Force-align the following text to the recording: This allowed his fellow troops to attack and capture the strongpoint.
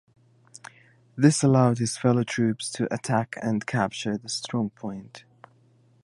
This 1.15 1.43
allowed 1.43 1.77
his 1.77 1.95
fellow 1.95 2.23
troops 2.23 2.71
to 2.71 2.91
attack 2.91 3.35
and 3.39 3.63
capture 3.67 4.17
the 4.17 4.29
strongpoint. 4.29 5.25